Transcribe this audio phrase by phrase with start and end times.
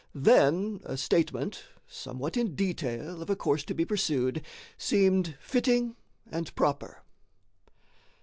[0.15, 4.43] Then a statement, somewhat in detail, of a course to be pursued,
[4.75, 5.95] seemed fitting
[6.31, 7.03] and proper.